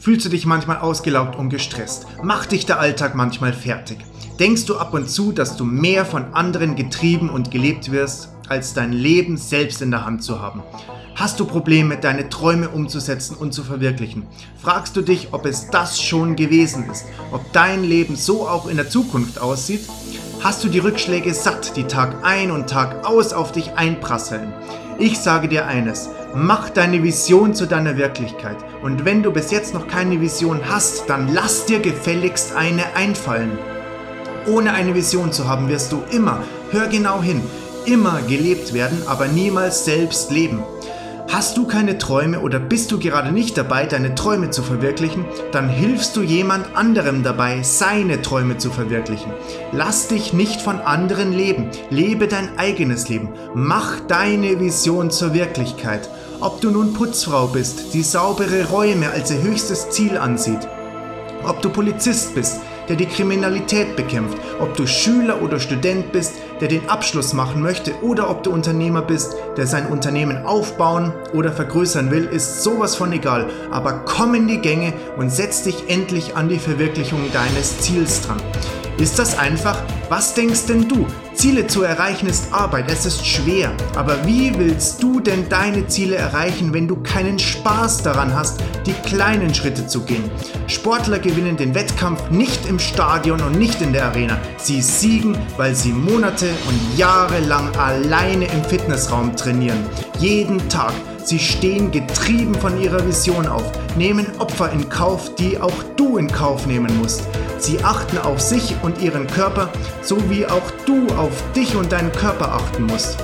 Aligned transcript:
Fühlst 0.00 0.24
du 0.24 0.30
dich 0.30 0.46
manchmal 0.46 0.78
ausgelaugt 0.78 1.36
und 1.36 1.50
gestresst? 1.50 2.06
Macht 2.22 2.52
dich 2.52 2.64
der 2.64 2.80
Alltag 2.80 3.14
manchmal 3.14 3.52
fertig? 3.52 3.98
Denkst 4.38 4.64
du 4.64 4.78
ab 4.78 4.94
und 4.94 5.10
zu, 5.10 5.30
dass 5.30 5.58
du 5.58 5.66
mehr 5.66 6.06
von 6.06 6.32
anderen 6.32 6.74
getrieben 6.74 7.28
und 7.28 7.50
gelebt 7.50 7.90
wirst, 7.92 8.30
als 8.48 8.72
dein 8.72 8.92
Leben 8.94 9.36
selbst 9.36 9.82
in 9.82 9.90
der 9.90 10.06
Hand 10.06 10.24
zu 10.24 10.40
haben? 10.40 10.62
Hast 11.16 11.38
du 11.38 11.44
Probleme, 11.44 11.98
deine 11.98 12.30
Träume 12.30 12.70
umzusetzen 12.70 13.36
und 13.36 13.52
zu 13.52 13.62
verwirklichen? 13.62 14.26
Fragst 14.56 14.96
du 14.96 15.02
dich, 15.02 15.34
ob 15.34 15.44
es 15.44 15.68
das 15.68 16.00
schon 16.00 16.34
gewesen 16.34 16.88
ist? 16.90 17.04
Ob 17.30 17.52
dein 17.52 17.84
Leben 17.84 18.16
so 18.16 18.48
auch 18.48 18.68
in 18.68 18.78
der 18.78 18.88
Zukunft 18.88 19.38
aussieht? 19.38 19.86
Hast 20.42 20.64
du 20.64 20.68
die 20.68 20.78
Rückschläge 20.78 21.34
satt, 21.34 21.76
die 21.76 21.84
Tag 21.84 22.14
ein 22.22 22.50
und 22.50 22.70
Tag 22.70 23.06
aus 23.06 23.34
auf 23.34 23.52
dich 23.52 23.72
einprasseln? 23.76 24.54
Ich 24.98 25.18
sage 25.18 25.48
dir 25.48 25.66
eines, 25.66 26.08
mach 26.34 26.70
deine 26.70 27.02
Vision 27.02 27.54
zu 27.54 27.66
deiner 27.66 27.98
Wirklichkeit. 27.98 28.56
Und 28.82 29.04
wenn 29.04 29.22
du 29.22 29.32
bis 29.32 29.50
jetzt 29.50 29.74
noch 29.74 29.86
keine 29.86 30.18
Vision 30.22 30.62
hast, 30.66 31.10
dann 31.10 31.28
lass 31.34 31.66
dir 31.66 31.80
gefälligst 31.80 32.56
eine 32.56 32.96
einfallen. 32.96 33.58
Ohne 34.46 34.72
eine 34.72 34.94
Vision 34.94 35.30
zu 35.30 35.46
haben, 35.46 35.68
wirst 35.68 35.92
du 35.92 36.02
immer, 36.10 36.42
hör 36.70 36.86
genau 36.86 37.22
hin, 37.22 37.42
immer 37.84 38.22
gelebt 38.22 38.72
werden, 38.72 39.02
aber 39.06 39.28
niemals 39.28 39.84
selbst 39.84 40.30
leben. 40.30 40.62
Hast 41.32 41.56
du 41.56 41.64
keine 41.64 41.96
Träume 41.96 42.40
oder 42.40 42.58
bist 42.58 42.90
du 42.90 42.98
gerade 42.98 43.30
nicht 43.30 43.56
dabei, 43.56 43.86
deine 43.86 44.16
Träume 44.16 44.50
zu 44.50 44.64
verwirklichen, 44.64 45.24
dann 45.52 45.68
hilfst 45.68 46.16
du 46.16 46.22
jemand 46.22 46.74
anderem 46.74 47.22
dabei, 47.22 47.62
seine 47.62 48.20
Träume 48.20 48.58
zu 48.58 48.72
verwirklichen. 48.72 49.32
Lass 49.70 50.08
dich 50.08 50.32
nicht 50.32 50.60
von 50.60 50.80
anderen 50.80 51.32
leben, 51.32 51.70
lebe 51.88 52.26
dein 52.26 52.58
eigenes 52.58 53.08
Leben, 53.08 53.28
mach 53.54 54.00
deine 54.00 54.58
Vision 54.58 55.12
zur 55.12 55.32
Wirklichkeit. 55.32 56.10
Ob 56.40 56.60
du 56.62 56.72
nun 56.72 56.94
Putzfrau 56.94 57.46
bist, 57.46 57.94
die 57.94 58.02
saubere 58.02 58.68
Räume 58.68 59.10
als 59.10 59.30
ihr 59.30 59.40
höchstes 59.40 59.88
Ziel 59.90 60.18
ansieht, 60.18 60.66
ob 61.44 61.62
du 61.62 61.70
Polizist 61.70 62.34
bist, 62.34 62.58
der 62.90 62.96
die 62.96 63.06
Kriminalität 63.06 63.94
bekämpft, 63.94 64.36
ob 64.58 64.76
du 64.76 64.84
Schüler 64.84 65.40
oder 65.42 65.60
Student 65.60 66.10
bist, 66.10 66.34
der 66.60 66.66
den 66.66 66.88
Abschluss 66.90 67.32
machen 67.32 67.62
möchte 67.62 67.94
oder 68.02 68.28
ob 68.28 68.42
du 68.42 68.50
Unternehmer 68.50 69.00
bist, 69.00 69.36
der 69.56 69.68
sein 69.68 69.86
Unternehmen 69.86 70.44
aufbauen 70.44 71.12
oder 71.32 71.52
vergrößern 71.52 72.10
will, 72.10 72.24
ist 72.24 72.64
sowas 72.64 72.96
von 72.96 73.12
egal. 73.12 73.48
Aber 73.70 74.04
komm 74.04 74.34
in 74.34 74.48
die 74.48 74.58
Gänge 74.58 74.92
und 75.16 75.30
setz 75.30 75.62
dich 75.62 75.88
endlich 75.88 76.36
an 76.36 76.48
die 76.48 76.58
Verwirklichung 76.58 77.20
deines 77.32 77.78
Ziels 77.78 78.22
dran. 78.22 78.40
Ist 79.00 79.18
das 79.18 79.38
einfach? 79.38 79.82
Was 80.10 80.34
denkst 80.34 80.66
denn 80.66 80.86
du? 80.86 81.06
Ziele 81.32 81.66
zu 81.66 81.82
erreichen 81.84 82.26
ist 82.26 82.52
Arbeit, 82.52 82.92
es 82.92 83.06
ist 83.06 83.26
schwer. 83.26 83.72
Aber 83.96 84.26
wie 84.26 84.52
willst 84.58 85.02
du 85.02 85.20
denn 85.20 85.48
deine 85.48 85.86
Ziele 85.86 86.16
erreichen, 86.16 86.74
wenn 86.74 86.86
du 86.86 86.96
keinen 86.96 87.38
Spaß 87.38 88.02
daran 88.02 88.34
hast, 88.34 88.60
die 88.84 88.92
kleinen 89.08 89.54
Schritte 89.54 89.86
zu 89.86 90.02
gehen? 90.02 90.30
Sportler 90.66 91.18
gewinnen 91.18 91.56
den 91.56 91.74
Wettkampf 91.74 92.28
nicht 92.28 92.66
im 92.66 92.78
Stadion 92.78 93.40
und 93.40 93.58
nicht 93.58 93.80
in 93.80 93.94
der 93.94 94.04
Arena. 94.04 94.36
Sie 94.58 94.82
siegen, 94.82 95.38
weil 95.56 95.74
sie 95.74 95.92
Monate 95.92 96.50
und 96.68 96.98
Jahre 96.98 97.40
lang 97.40 97.74
alleine 97.78 98.52
im 98.52 98.62
Fitnessraum 98.64 99.34
trainieren. 99.34 99.78
Jeden 100.18 100.68
Tag. 100.68 100.92
Sie 101.24 101.38
stehen 101.38 101.90
getrieben 101.90 102.54
von 102.54 102.78
ihrer 102.78 103.06
Vision 103.06 103.46
auf, 103.46 103.64
nehmen 103.96 104.26
Opfer 104.38 104.72
in 104.72 104.88
Kauf, 104.90 105.34
die 105.36 105.58
auch 105.58 105.82
du 105.96 106.18
in 106.18 106.30
Kauf 106.30 106.66
nehmen 106.66 106.98
musst. 106.98 107.22
Sie 107.60 107.84
achten 107.84 108.16
auf 108.16 108.40
sich 108.40 108.74
und 108.82 109.02
ihren 109.02 109.26
Körper, 109.26 109.70
so 110.02 110.30
wie 110.30 110.46
auch 110.46 110.70
du 110.86 111.06
auf 111.14 111.30
dich 111.54 111.76
und 111.76 111.92
deinen 111.92 112.10
Körper 112.10 112.52
achten 112.54 112.84
musst. 112.84 113.18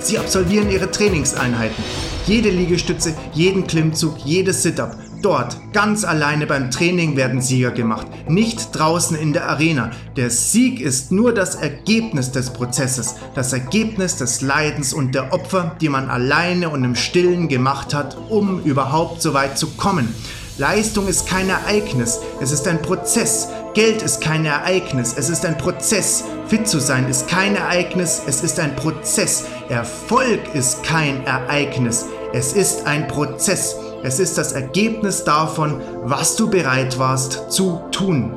Sie 0.00 0.18
absolvieren 0.18 0.70
ihre 0.70 0.90
Trainingseinheiten. 0.90 1.84
Jede 2.26 2.48
Liegestütze, 2.48 3.14
jeden 3.34 3.66
Klimmzug, 3.66 4.16
jedes 4.24 4.62
Sit-up. 4.62 4.96
Dort, 5.20 5.58
ganz 5.72 6.04
alleine 6.04 6.46
beim 6.46 6.70
Training 6.70 7.16
werden 7.16 7.42
Sieger 7.42 7.72
gemacht, 7.72 8.06
nicht 8.28 8.70
draußen 8.72 9.16
in 9.16 9.32
der 9.32 9.48
Arena. 9.48 9.90
Der 10.16 10.30
Sieg 10.30 10.80
ist 10.80 11.10
nur 11.10 11.34
das 11.34 11.56
Ergebnis 11.56 12.30
des 12.30 12.50
Prozesses, 12.50 13.16
das 13.34 13.52
Ergebnis 13.52 14.16
des 14.16 14.40
Leidens 14.40 14.94
und 14.94 15.14
der 15.14 15.32
Opfer, 15.32 15.76
die 15.80 15.88
man 15.88 16.08
alleine 16.08 16.70
und 16.70 16.84
im 16.84 16.94
Stillen 16.94 17.48
gemacht 17.48 17.92
hat, 17.92 18.16
um 18.28 18.62
überhaupt 18.62 19.20
so 19.20 19.34
weit 19.34 19.58
zu 19.58 19.66
kommen. 19.70 20.14
Leistung 20.58 21.06
ist 21.06 21.28
kein 21.28 21.48
Ereignis, 21.48 22.18
es 22.40 22.50
ist 22.50 22.66
ein 22.66 22.82
Prozess. 22.82 23.48
Geld 23.74 24.02
ist 24.02 24.20
kein 24.20 24.44
Ereignis, 24.44 25.14
es 25.16 25.28
ist 25.28 25.44
ein 25.44 25.58
Prozess. 25.58 26.24
Fit 26.46 26.66
zu 26.66 26.80
sein 26.80 27.08
ist 27.08 27.28
kein 27.28 27.54
Ereignis, 27.54 28.22
es 28.26 28.42
ist 28.42 28.58
ein 28.58 28.74
Prozess. 28.74 29.44
Erfolg 29.68 30.40
ist 30.54 30.82
kein 30.82 31.24
Ereignis, 31.26 32.06
es 32.32 32.54
ist 32.54 32.86
ein 32.86 33.06
Prozess. 33.08 33.76
Es 34.02 34.20
ist 34.20 34.38
das 34.38 34.52
Ergebnis 34.52 35.24
davon, 35.24 35.80
was 36.04 36.36
du 36.36 36.48
bereit 36.48 36.98
warst 36.98 37.50
zu 37.50 37.80
tun. 37.90 38.36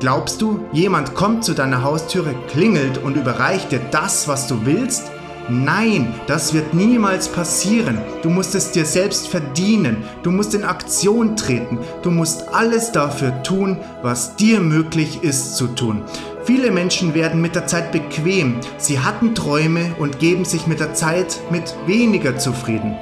Glaubst 0.00 0.42
du, 0.42 0.60
jemand 0.72 1.14
kommt 1.14 1.44
zu 1.44 1.54
deiner 1.54 1.82
Haustüre, 1.82 2.34
klingelt 2.48 2.98
und 2.98 3.16
überreicht 3.16 3.72
dir 3.72 3.80
das, 3.90 4.28
was 4.28 4.46
du 4.46 4.64
willst? 4.64 5.10
Nein, 5.50 6.12
das 6.26 6.52
wird 6.52 6.74
niemals 6.74 7.28
passieren. 7.28 7.98
Du 8.22 8.28
musst 8.28 8.54
es 8.54 8.70
dir 8.70 8.84
selbst 8.84 9.28
verdienen. 9.28 10.04
Du 10.22 10.30
musst 10.30 10.52
in 10.52 10.62
Aktion 10.62 11.36
treten. 11.36 11.78
Du 12.02 12.10
musst 12.10 12.48
alles 12.48 12.92
dafür 12.92 13.42
tun, 13.42 13.78
was 14.02 14.36
dir 14.36 14.60
möglich 14.60 15.22
ist 15.22 15.56
zu 15.56 15.68
tun. 15.68 16.02
Viele 16.44 16.70
Menschen 16.70 17.14
werden 17.14 17.40
mit 17.40 17.54
der 17.54 17.66
Zeit 17.66 17.92
bequem. 17.92 18.56
Sie 18.76 18.98
hatten 18.98 19.34
Träume 19.34 19.94
und 19.98 20.18
geben 20.18 20.44
sich 20.44 20.66
mit 20.66 20.80
der 20.80 20.92
Zeit 20.92 21.40
mit 21.50 21.74
weniger 21.86 22.36
zufrieden. 22.36 22.96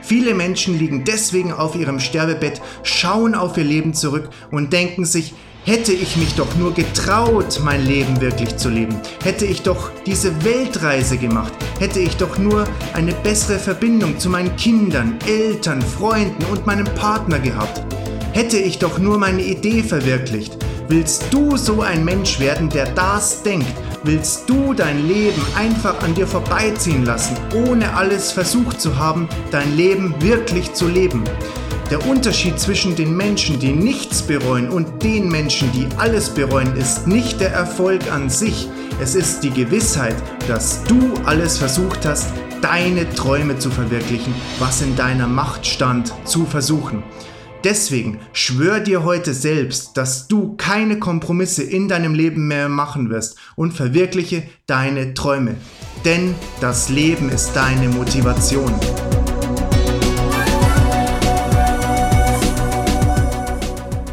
Viele 0.00 0.34
Menschen 0.34 0.78
liegen 0.78 1.04
deswegen 1.04 1.52
auf 1.52 1.76
ihrem 1.76 2.00
Sterbebett, 2.00 2.62
schauen 2.82 3.34
auf 3.34 3.58
ihr 3.58 3.64
Leben 3.64 3.92
zurück 3.92 4.30
und 4.50 4.72
denken 4.72 5.04
sich, 5.04 5.34
Hätte 5.64 5.92
ich 5.92 6.16
mich 6.16 6.34
doch 6.34 6.56
nur 6.56 6.74
getraut, 6.74 7.60
mein 7.62 7.86
Leben 7.86 8.20
wirklich 8.20 8.56
zu 8.56 8.68
leben, 8.68 9.00
hätte 9.22 9.46
ich 9.46 9.62
doch 9.62 9.92
diese 10.04 10.44
Weltreise 10.44 11.16
gemacht, 11.16 11.52
hätte 11.78 12.00
ich 12.00 12.16
doch 12.16 12.36
nur 12.36 12.64
eine 12.94 13.12
bessere 13.12 13.60
Verbindung 13.60 14.18
zu 14.18 14.28
meinen 14.28 14.56
Kindern, 14.56 15.18
Eltern, 15.24 15.80
Freunden 15.80 16.44
und 16.50 16.66
meinem 16.66 16.86
Partner 16.96 17.38
gehabt, 17.38 17.80
hätte 18.32 18.58
ich 18.58 18.80
doch 18.80 18.98
nur 18.98 19.18
meine 19.18 19.42
Idee 19.42 19.84
verwirklicht. 19.84 20.56
Willst 20.88 21.26
du 21.30 21.56
so 21.56 21.80
ein 21.82 22.04
Mensch 22.04 22.40
werden, 22.40 22.68
der 22.68 22.86
das 22.86 23.44
denkt? 23.44 23.72
Willst 24.02 24.50
du 24.50 24.74
dein 24.74 25.06
Leben 25.06 25.40
einfach 25.54 26.02
an 26.02 26.12
dir 26.16 26.26
vorbeiziehen 26.26 27.04
lassen, 27.04 27.36
ohne 27.54 27.94
alles 27.94 28.32
versucht 28.32 28.80
zu 28.80 28.98
haben, 28.98 29.28
dein 29.52 29.76
Leben 29.76 30.12
wirklich 30.20 30.74
zu 30.74 30.88
leben? 30.88 31.22
Der 31.92 32.06
Unterschied 32.06 32.58
zwischen 32.58 32.96
den 32.96 33.14
Menschen, 33.14 33.58
die 33.58 33.70
nichts 33.70 34.22
bereuen 34.22 34.70
und 34.70 35.02
den 35.02 35.28
Menschen, 35.28 35.70
die 35.72 35.86
alles 35.98 36.30
bereuen, 36.30 36.74
ist 36.74 37.06
nicht 37.06 37.38
der 37.38 37.52
Erfolg 37.52 38.10
an 38.10 38.30
sich. 38.30 38.66
Es 38.98 39.14
ist 39.14 39.40
die 39.40 39.50
Gewissheit, 39.50 40.16
dass 40.48 40.82
du 40.84 41.12
alles 41.26 41.58
versucht 41.58 42.06
hast, 42.06 42.32
deine 42.62 43.06
Träume 43.10 43.58
zu 43.58 43.70
verwirklichen, 43.70 44.32
was 44.58 44.80
in 44.80 44.96
deiner 44.96 45.26
Macht 45.26 45.66
stand, 45.66 46.14
zu 46.24 46.46
versuchen. 46.46 47.02
Deswegen 47.62 48.20
schwör 48.32 48.80
dir 48.80 49.04
heute 49.04 49.34
selbst, 49.34 49.94
dass 49.98 50.28
du 50.28 50.56
keine 50.56 50.98
Kompromisse 50.98 51.62
in 51.62 51.88
deinem 51.88 52.14
Leben 52.14 52.48
mehr 52.48 52.70
machen 52.70 53.10
wirst 53.10 53.36
und 53.54 53.74
verwirkliche 53.74 54.44
deine 54.66 55.12
Träume. 55.12 55.56
Denn 56.06 56.34
das 56.58 56.88
Leben 56.88 57.28
ist 57.28 57.52
deine 57.52 57.88
Motivation. 57.88 58.72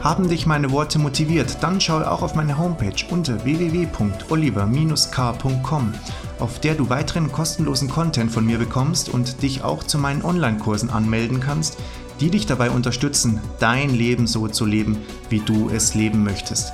Haben 0.09 0.28
dich 0.28 0.46
meine 0.47 0.72
Worte 0.72 0.97
motiviert? 0.97 1.58
Dann 1.62 1.80
schau 1.80 2.02
auch 2.02 2.24
auf 2.24 2.34
meine 2.34 2.58
Homepage 2.58 2.96
unter 3.12 3.46
www.oliver-k.com, 3.46 5.94
auf 6.40 6.59
der 6.59 6.74
du 6.74 6.90
weiteren 6.90 7.31
kostenlosen 7.31 7.92
Content 7.92 8.31
von 8.31 8.44
mir 8.44 8.58
bekommst 8.58 9.09
und 9.09 9.44
dich 9.44 9.64
auch 9.64 9.84
zu 9.84 10.00
meinen 10.00 10.24
Online-Kursen 10.24 10.90
anmelden 10.90 11.40
kannst, 11.40 11.78
die 12.19 12.31
dich 12.31 12.48
dabei 12.48 12.72
unterstützen, 12.72 13.39
dein 13.60 13.92
Leben 13.92 14.25
so 14.25 14.48
zu 14.48 14.66
leben, 14.66 14.98
wie 15.30 15.42
du 15.42 15.69
es 15.69 15.94
leben 15.94 16.24
möchtest. 16.24 16.74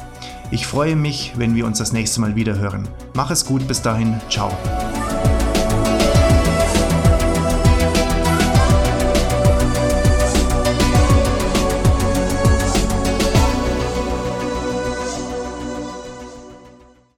Ich 0.49 0.65
freue 0.65 0.95
mich, 0.95 1.33
wenn 1.35 1.55
wir 1.55 1.65
uns 1.65 1.79
das 1.79 1.91
nächste 1.91 2.21
Mal 2.21 2.37
wieder 2.37 2.57
hören. 2.57 2.87
Mach 3.15 3.31
es 3.31 3.45
gut, 3.45 3.67
bis 3.67 3.81
dahin, 3.81 4.15
ciao. 4.29 4.57